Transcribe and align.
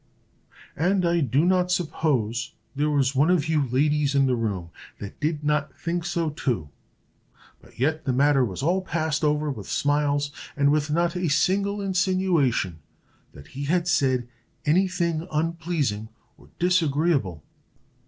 "And 0.75 1.05
I 1.07 1.19
do 1.19 1.45
not 1.45 1.71
suppose 1.71 2.53
there 2.75 2.89
was 2.89 3.13
one 3.13 3.29
of 3.29 3.47
you 3.47 3.67
ladies 3.67 4.15
in 4.15 4.25
the 4.25 4.35
room 4.35 4.71
that 4.97 5.19
did 5.19 5.43
not 5.43 5.77
think 5.77 6.05
so 6.05 6.31
too; 6.31 6.69
but 7.61 7.77
yet 7.79 8.05
the 8.05 8.11
matter 8.11 8.43
was 8.43 8.63
all 8.63 8.81
passed 8.81 9.23
over 9.23 9.51
with 9.51 9.69
smiles, 9.69 10.31
and 10.57 10.71
with 10.71 10.89
not 10.89 11.15
a 11.15 11.27
single 11.27 11.81
insinuation 11.83 12.79
that 13.33 13.49
he 13.49 13.65
had 13.65 13.87
said 13.87 14.27
any 14.65 14.87
thing 14.87 15.27
unpleasing 15.31 16.09
or 16.35 16.49
disagreeable." 16.57 17.43